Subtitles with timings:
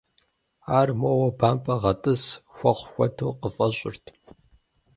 [0.77, 2.21] Ар моуэ бампӏэ гъэтӏыс
[2.55, 4.05] хуэхъу хуэдэу къыфӏэщӏырт.